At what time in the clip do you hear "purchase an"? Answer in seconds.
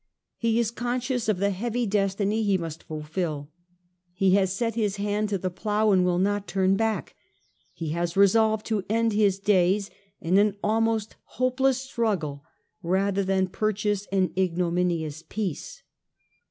13.45-14.33